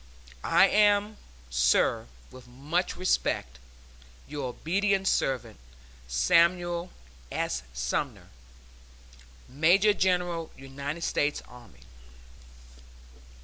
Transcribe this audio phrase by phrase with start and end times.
[0.43, 1.17] I am,
[1.51, 3.59] sir, with much respect,
[4.27, 5.59] Your obedient servant,
[6.07, 6.89] SAMUEL
[7.31, 7.61] S.
[7.71, 8.29] SUMNER,
[9.47, 11.81] Major General United States Army.